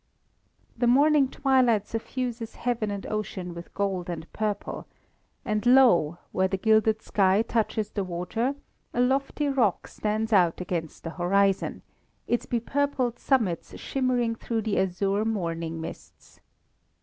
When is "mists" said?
15.79-16.39